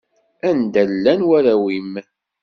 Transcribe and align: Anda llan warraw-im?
Anda 0.49 0.81
llan 0.89 1.21
warraw-im? 1.29 1.91